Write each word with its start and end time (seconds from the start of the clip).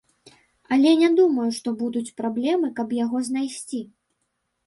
Але 0.75 0.93
не 1.01 1.09
думаю, 1.19 1.45
што 1.57 1.73
будуць 1.83 2.15
праблемы, 2.21 2.67
каб 2.79 2.97
яго 3.05 3.17
знайсці. 3.29 3.83